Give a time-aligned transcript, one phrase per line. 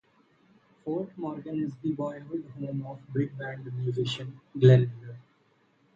[0.83, 5.19] Fort Morgan is the boyhood home of Big Band musician Glenn Miller.